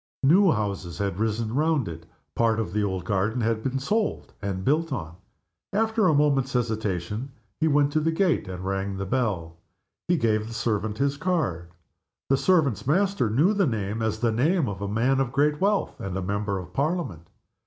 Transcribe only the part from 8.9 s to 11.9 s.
the bell. He gave the servant his card.